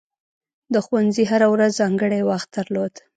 [0.73, 2.93] د ښوونځي هره ورځ ځانګړی وخت درلود.